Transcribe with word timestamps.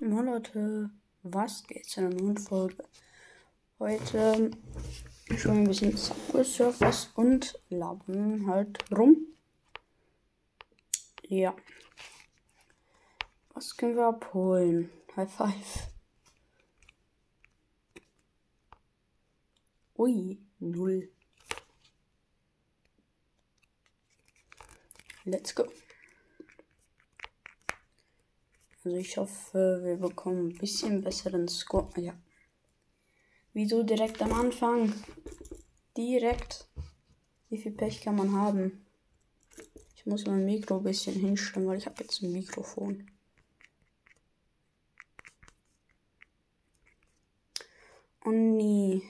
Moin 0.00 0.26
Leute, 0.26 0.90
was 1.22 1.62
geht 1.68 1.86
zu 1.86 2.00
einer 2.00 2.10
neuen 2.10 2.36
Folge? 2.36 2.84
Heute 3.78 4.50
schon 5.36 5.58
ein 5.58 5.68
bisschen 5.68 5.96
Subway 5.96 6.42
Surfers 6.42 7.12
und 7.14 7.60
labern 7.68 8.44
halt 8.48 8.90
rum. 8.90 9.16
Ja. 11.22 11.54
Was 13.50 13.76
können 13.76 13.94
wir 13.94 14.06
abholen? 14.06 14.90
High 15.14 15.32
Five. 15.32 15.88
Ui, 19.96 20.40
null. 20.58 21.08
Let's 25.24 25.54
go. 25.54 25.68
Also 28.84 28.98
ich 28.98 29.16
hoffe, 29.16 29.80
wir 29.82 29.96
bekommen 29.96 30.48
ein 30.48 30.58
bisschen 30.58 31.00
besseren 31.00 31.48
Score. 31.48 31.88
Ja. 31.96 32.12
Wieso 33.54 33.82
direkt 33.82 34.20
am 34.20 34.32
Anfang? 34.34 34.92
Direkt. 35.96 36.68
Wie 37.48 37.56
viel 37.56 37.72
Pech 37.72 38.02
kann 38.02 38.16
man 38.16 38.32
haben? 38.32 38.84
Ich 39.96 40.04
muss 40.04 40.26
mein 40.26 40.44
Mikro 40.44 40.76
ein 40.76 40.82
bisschen 40.82 41.14
hinstellen, 41.14 41.66
weil 41.66 41.78
ich 41.78 41.86
habe 41.86 42.02
jetzt 42.02 42.20
ein 42.20 42.32
Mikrofon. 42.32 43.10
Oh 48.26 48.30
nee. 48.30 49.00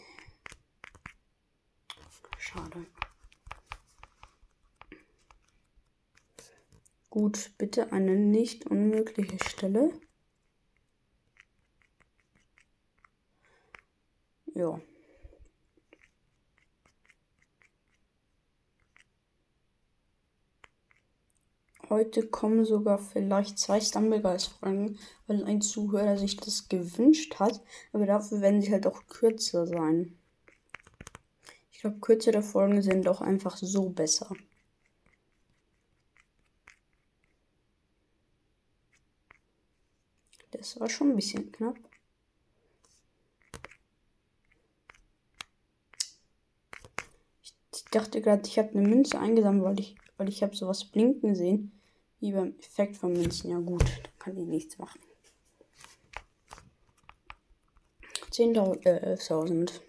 Schade. 2.39 2.87
Gut, 7.15 7.53
bitte 7.59 7.93
eine 7.93 8.17
nicht 8.17 8.67
unmögliche 8.67 9.39
Stelle. 9.49 9.93
Ja. 14.53 14.81
Heute 21.89 22.27
kommen 22.27 22.65
sogar 22.65 22.99
vielleicht 22.99 23.61
zwei 23.61 23.81
Stumbleguys-Folgen, 23.81 24.99
weil 25.29 25.45
ein 25.45 25.61
Zuhörer 25.61 26.19
sich 26.19 26.37
das 26.39 26.69
gewünscht 26.69 27.39
hat. 27.39 27.63
Aber 27.93 28.07
dafür 28.07 28.41
werden 28.41 28.61
sie 28.61 28.73
halt 28.73 28.89
auch 28.89 29.07
kürzer 29.07 29.69
sein. 29.69 30.19
Ich 31.71 31.79
glaube, 31.79 32.01
kürzere 32.01 32.43
Folgen 32.43 32.83
sind 32.83 33.07
doch 33.07 33.21
einfach 33.21 33.57
so 33.57 33.89
besser. 33.89 34.35
Das 40.57 40.79
war 40.81 40.89
schon 40.89 41.11
ein 41.11 41.17
bisschen 41.17 41.51
knapp. 41.53 41.77
Ich 47.73 47.85
dachte 47.91 48.21
gerade, 48.21 48.47
ich 48.47 48.59
habe 48.59 48.71
eine 48.71 48.89
Münze 48.89 49.19
eingesammelt, 49.19 49.65
weil 49.65 49.81
ich, 49.81 49.97
weil 50.17 50.29
ich 50.29 50.43
habe 50.43 50.57
sowas 50.57 50.85
blinken 50.85 51.31
gesehen. 51.31 51.73
Wie 52.21 52.33
beim 52.33 52.55
Effekt 52.59 52.97
von 52.97 53.13
Münzen. 53.13 53.51
Ja 53.51 53.59
gut, 53.59 53.83
dann 53.83 54.19
kann 54.19 54.37
ich 54.37 54.47
nichts 54.47 54.79
machen. 54.79 55.01
10.000, 58.31 58.87
äh, 58.87 59.17
11.000. 59.17 59.81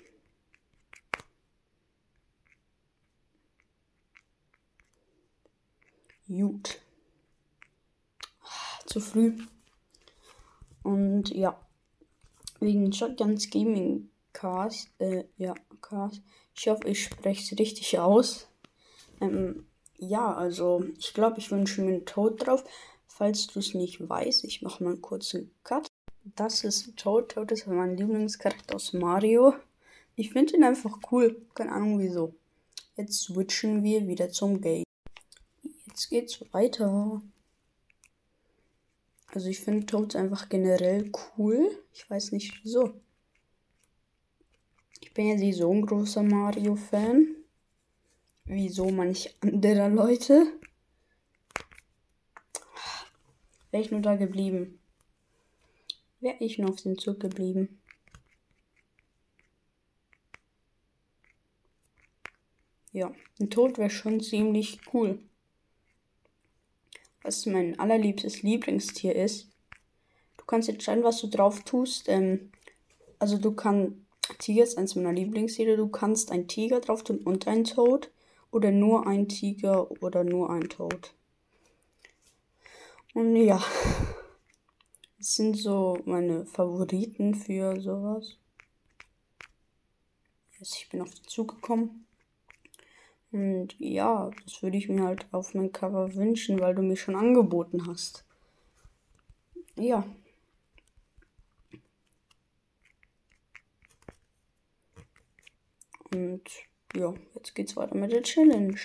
Gut. 6.28 6.82
Zu 8.86 9.00
früh. 9.00 9.38
Und 10.86 11.30
ja, 11.32 11.60
wegen 12.60 12.94
Shotguns 12.94 13.50
Gaming 13.50 14.12
Cars, 14.34 14.88
äh, 15.00 15.24
ja, 15.36 15.56
Cars. 15.82 16.22
Ich 16.56 16.68
hoffe, 16.68 16.88
ich 16.88 17.06
spreche 17.06 17.42
es 17.42 17.60
richtig 17.60 17.98
aus. 17.98 18.48
Ähm, 19.20 19.66
ja, 19.98 20.32
also 20.32 20.86
ich 21.00 21.12
glaube, 21.16 21.40
ich 21.40 21.50
wünsche 21.50 21.82
mir 21.82 21.96
einen 21.96 22.06
Toad 22.06 22.46
drauf. 22.46 22.64
Falls 23.08 23.48
du 23.48 23.60
es 23.60 23.74
nicht 23.74 24.08
weißt, 24.08 24.44
ich 24.44 24.62
mache 24.62 24.84
mal 24.84 24.92
einen 24.92 25.02
kurzen 25.02 25.50
Cut. 25.64 25.88
Das 26.36 26.64
ist 26.64 26.96
Toad. 26.98 27.30
Toad 27.30 27.52
ist 27.52 27.66
mein 27.66 27.98
Lieblingscharakter 27.98 28.76
aus 28.76 28.94
Mario. 28.94 29.56
Ich 30.16 30.34
finde 30.34 30.56
ihn 30.56 30.64
einfach 30.64 31.00
cool. 31.12 31.42
Keine 31.56 31.72
Ahnung 31.72 31.98
wieso. 31.98 32.36
Jetzt 32.96 33.24
switchen 33.24 33.82
wir 33.82 34.08
wieder 34.08 34.30
zum 34.30 34.62
Game. 34.62 34.84
Jetzt 35.88 36.12
geht's 36.12 36.40
weiter. 36.52 37.24
Also 39.36 39.50
ich 39.50 39.60
finde 39.60 39.86
Toads 39.86 40.16
einfach 40.16 40.48
generell 40.48 41.12
cool. 41.38 41.70
Ich 41.92 42.10
weiß 42.10 42.32
nicht 42.32 42.58
wieso. 42.64 43.02
Ich 45.02 45.14
bin 45.14 45.28
ja 45.28 45.36
nicht 45.36 45.58
so 45.58 45.70
ein 45.70 45.86
großer 45.86 46.24
Mario-Fan. 46.24 47.36
Wieso 48.46 48.90
manch 48.92 49.36
anderer 49.42 49.90
Leute. 49.90 50.48
Wäre 53.72 53.84
ich 53.84 53.92
nur 53.92 54.00
da 54.00 54.16
geblieben. 54.16 54.80
Wäre 56.22 56.38
ich 56.40 56.58
nur 56.58 56.70
auf 56.70 56.82
den 56.82 56.98
Zug 56.98 57.20
geblieben. 57.20 57.82
Ja, 62.94 63.14
ein 63.42 63.50
Tod 63.50 63.78
wäre 63.78 63.90
schon 63.90 64.22
ziemlich 64.22 64.80
cool 64.94 65.20
was 67.26 67.46
mein 67.46 67.80
allerliebstes 67.80 68.44
Lieblingstier 68.44 69.16
ist. 69.16 69.48
Du 70.38 70.46
kannst 70.46 70.70
entscheiden, 70.70 71.04
was 71.04 71.20
du 71.22 71.28
drauf 71.28 71.64
tust. 71.64 72.08
Ähm, 72.08 72.52
also 73.20 73.38
du 73.38 73.54
kannst, 73.54 73.94
Tiger 74.40 74.64
ist 74.64 74.78
eins 74.78 74.96
meiner 74.96 75.14
Lieblingstiere, 75.14 75.76
du 75.78 75.88
kannst 75.88 76.32
ein 76.32 76.48
Tiger 76.48 76.80
drauf 76.80 77.04
tun 77.04 77.20
und 77.20 77.48
ein 77.48 77.64
Toad. 77.64 78.12
Oder 78.52 78.72
nur 78.72 79.06
ein 79.06 79.28
Tiger 79.28 79.92
oder 80.02 80.24
nur 80.24 80.50
ein 80.50 80.70
Toad. 80.70 81.14
Und 83.14 83.36
ja, 83.36 83.62
das 85.18 85.36
sind 85.36 85.58
so 85.58 85.98
meine 86.06 86.46
Favoriten 86.46 87.36
für 87.36 87.82
sowas. 87.82 88.38
Ich 90.62 90.88
bin 90.90 91.02
auf 91.02 91.14
den 91.14 91.28
Zug 91.28 91.56
gekommen. 91.56 92.06
Und 93.36 93.76
ja, 93.80 94.32
das 94.46 94.64
würde 94.64 94.78
ich 94.78 94.88
mir 94.88 95.04
halt 95.04 95.28
auf 95.34 95.54
mein 95.54 95.74
Cover 95.74 96.16
wünschen, 96.16 96.58
weil 96.62 96.74
du 96.74 96.82
mir 96.82 96.96
schon 96.96 97.18
angeboten 97.18 97.86
hast. 97.86 98.24
Ja. 99.76 100.08
Und 106.14 106.50
ja, 106.96 107.14
jetzt 107.34 107.54
geht's 107.56 107.76
weiter 107.76 107.96
mit 107.96 108.14
der 108.14 108.24
Challenge. 108.24 108.80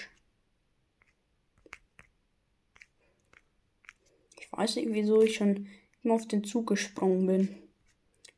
Ich 4.40 4.52
weiß 4.52 4.74
nicht, 4.74 4.88
wieso 4.90 5.22
ich 5.22 5.36
schon 5.36 5.68
immer 6.02 6.14
auf 6.14 6.26
den 6.26 6.42
Zug 6.42 6.66
gesprungen 6.66 7.24
bin. 7.24 7.70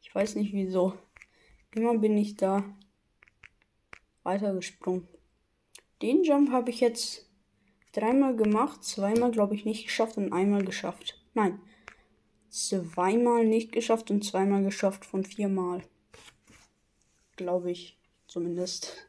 Ich 0.02 0.14
weiß 0.14 0.34
nicht 0.34 0.52
wieso. 0.52 0.92
Immer 1.74 1.96
bin 1.96 2.18
ich 2.18 2.36
da 2.36 2.62
weitergesprungen. 4.24 5.08
Den 6.02 6.24
Jump 6.24 6.50
habe 6.50 6.70
ich 6.70 6.80
jetzt 6.80 7.30
dreimal 7.92 8.34
gemacht, 8.34 8.82
zweimal 8.82 9.30
glaube 9.30 9.54
ich 9.54 9.64
nicht 9.64 9.84
geschafft 9.84 10.16
und 10.16 10.32
einmal 10.32 10.64
geschafft. 10.64 11.22
Nein, 11.32 11.60
zweimal 12.48 13.46
nicht 13.46 13.70
geschafft 13.70 14.10
und 14.10 14.24
zweimal 14.24 14.64
geschafft 14.64 15.04
von 15.04 15.24
viermal. 15.24 15.84
Glaube 17.36 17.70
ich 17.70 17.96
zumindest. 18.26 19.08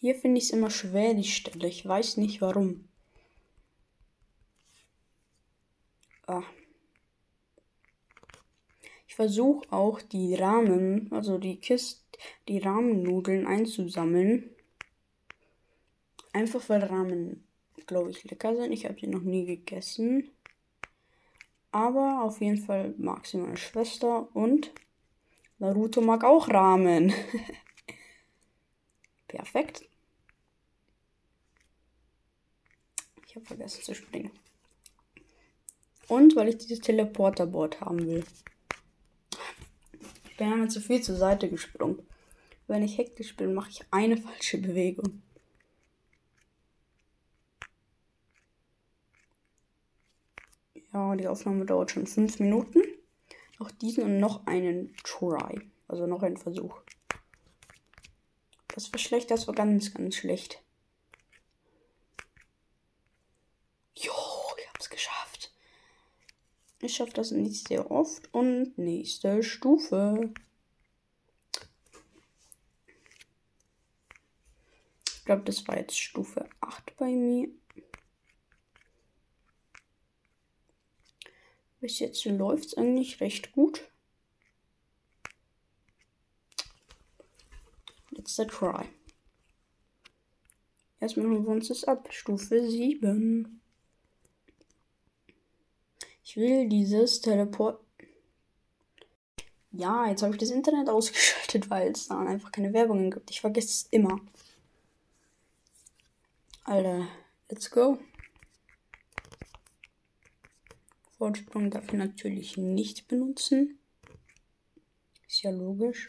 Hier 0.00 0.16
finde 0.16 0.38
ich 0.38 0.44
es 0.44 0.50
immer 0.50 0.70
schwer, 0.70 1.14
die 1.14 1.24
Stelle. 1.24 1.68
Ich 1.68 1.86
weiß 1.86 2.16
nicht 2.16 2.40
warum. 2.40 2.88
Ah. 6.26 6.42
Ich 9.06 9.14
versuche 9.14 9.72
auch 9.72 10.02
die 10.02 10.34
Rahmen, 10.34 11.12
also 11.12 11.38
die 11.38 11.56
Kisten 11.56 12.03
die 12.48 12.58
Rahmennudeln 12.58 13.46
einzusammeln. 13.46 14.50
Einfach 16.32 16.68
weil 16.68 16.82
Ramen, 16.82 17.46
glaube 17.86 18.10
ich, 18.10 18.24
lecker 18.24 18.56
sind. 18.56 18.72
Ich 18.72 18.84
habe 18.84 18.98
sie 19.00 19.06
noch 19.06 19.22
nie 19.22 19.46
gegessen. 19.46 20.30
Aber 21.70 22.22
auf 22.22 22.40
jeden 22.40 22.58
Fall 22.58 22.94
mag 22.98 23.26
sie 23.26 23.36
meine 23.36 23.56
Schwester 23.56 24.34
und 24.34 24.72
Naruto 25.58 26.00
mag 26.00 26.24
auch 26.24 26.48
Ramen. 26.48 27.12
Perfekt. 29.28 29.88
Ich 33.26 33.34
habe 33.34 33.46
vergessen 33.46 33.82
zu 33.82 33.94
springen. 33.94 34.30
Und 36.06 36.36
weil 36.36 36.50
ich 36.50 36.58
dieses 36.58 36.80
Teleporterboard 36.80 37.80
haben 37.80 38.06
will. 38.06 38.24
Ich 40.34 40.38
bin 40.38 40.52
einmal 40.52 40.68
zu 40.68 40.80
viel 40.80 41.00
zur 41.00 41.14
Seite 41.14 41.48
gesprungen. 41.48 42.04
Wenn 42.66 42.82
ich 42.82 42.98
hektisch 42.98 43.36
bin, 43.36 43.54
mache 43.54 43.70
ich 43.70 43.84
eine 43.92 44.16
falsche 44.20 44.58
Bewegung. 44.58 45.22
Ja, 50.92 51.14
die 51.14 51.28
Aufnahme 51.28 51.64
dauert 51.64 51.92
schon 51.92 52.08
fünf 52.08 52.40
Minuten. 52.40 52.82
Noch 53.60 53.70
diesen 53.70 54.02
und 54.02 54.18
noch 54.18 54.44
einen 54.48 54.96
Try. 55.04 55.70
Also 55.86 56.08
noch 56.08 56.24
einen 56.24 56.36
Versuch. 56.36 56.80
Das 58.74 58.92
war 58.92 58.98
schlecht, 58.98 59.30
das 59.30 59.46
war 59.46 59.54
ganz, 59.54 59.94
ganz 59.94 60.16
schlecht. 60.16 60.60
Jo, 63.94 64.10
ich 64.58 64.68
hab's 64.68 64.90
geschafft. 64.90 65.52
Ich 66.84 66.96
schaffe 66.96 67.14
das 67.14 67.30
nicht 67.30 67.66
sehr 67.66 67.90
oft. 67.90 68.28
Und 68.34 68.76
nächste 68.76 69.42
Stufe. 69.42 70.34
Ich 75.06 75.24
glaube, 75.24 75.44
das 75.44 75.66
war 75.66 75.78
jetzt 75.78 75.98
Stufe 75.98 76.46
8 76.60 76.94
bei 76.98 77.06
mir. 77.06 77.48
Bis 81.80 82.00
jetzt 82.00 82.22
läuft 82.26 82.66
es 82.66 82.74
eigentlich 82.76 83.18
recht 83.22 83.52
gut. 83.52 83.90
Letzter 88.10 88.46
Try. 88.46 88.90
Erstmal 91.00 91.28
holen 91.28 91.46
wir 91.46 91.52
uns 91.52 91.68
das 91.68 91.84
ab. 91.84 92.12
Stufe 92.12 92.68
7. 92.68 93.62
Ich 96.24 96.36
will 96.36 96.68
dieses 96.70 97.20
Teleport. 97.20 97.84
Ja, 99.72 100.08
jetzt 100.08 100.22
habe 100.22 100.32
ich 100.32 100.40
das 100.40 100.50
Internet 100.50 100.88
ausgeschaltet, 100.88 101.68
weil 101.68 101.92
es 101.92 102.08
da 102.08 102.18
einfach 102.18 102.50
keine 102.50 102.72
Werbungen 102.72 103.10
gibt. 103.10 103.30
Ich 103.30 103.42
vergesse 103.42 103.68
es 103.68 103.88
immer. 103.90 104.18
Alter, 106.64 107.06
let's 107.50 107.70
go. 107.70 107.98
Vorsprung 111.18 111.70
darf 111.70 111.86
ich 111.88 111.92
natürlich 111.92 112.56
nicht 112.56 113.06
benutzen. 113.06 113.78
Ist 115.28 115.42
ja 115.42 115.50
logisch. 115.50 116.08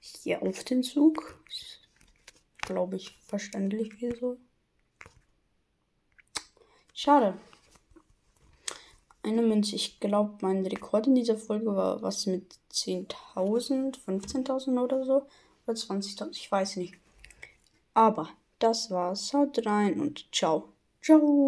Hier 0.00 0.42
auf 0.42 0.62
den 0.64 0.82
Zug. 0.82 1.42
Glaube 2.68 2.96
ich 2.96 3.16
verständlich 3.26 3.94
wieso. 3.98 4.36
Schade. 6.92 7.32
Eine 9.22 9.40
Münze. 9.40 9.74
Ich 9.74 10.00
glaube, 10.00 10.36
mein 10.42 10.66
Rekord 10.66 11.06
in 11.06 11.14
dieser 11.14 11.38
Folge 11.38 11.74
war 11.74 12.02
was 12.02 12.26
mit 12.26 12.58
10.000, 12.70 13.96
15.000 14.06 14.82
oder 14.82 15.02
so. 15.06 15.26
Oder 15.66 15.76
20.000, 15.78 16.32
ich 16.32 16.52
weiß 16.52 16.76
nicht. 16.76 16.94
Aber 17.94 18.28
das 18.58 18.90
war's. 18.90 19.32
Haut 19.32 19.64
rein 19.64 19.98
und 19.98 20.26
ciao. 20.30 20.68
Ciao. 21.00 21.38